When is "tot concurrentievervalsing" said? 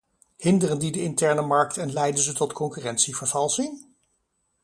2.33-3.85